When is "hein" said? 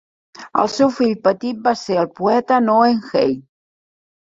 3.23-3.39